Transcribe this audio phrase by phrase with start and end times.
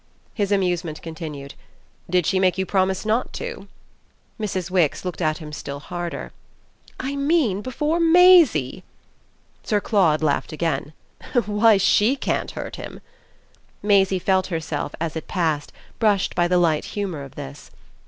[0.33, 1.53] His amusement continued.
[2.09, 3.67] "Did she make you promise not to?"
[4.39, 4.71] Mrs.
[4.71, 6.31] Wix looked at him still harder.
[6.99, 8.83] "I mean before Maisie."
[9.61, 10.93] Sir Claude laughed again.
[11.45, 12.99] "Why SHE can't hurt him!"
[13.83, 17.69] Maisie felt herself, as it passed, brushed by the light humour of this.